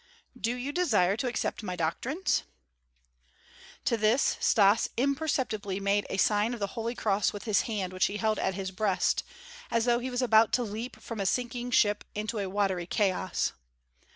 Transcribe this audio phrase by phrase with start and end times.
[0.35, 2.41] "Do you desire to accept my doctrines?"
[3.85, 8.05] To this Stas imperceptibly made a sign of the holy cross with his hand which
[8.07, 9.23] he held at his breast,
[9.69, 13.53] as though he was about to leap from a sinking ship into a watery chaos.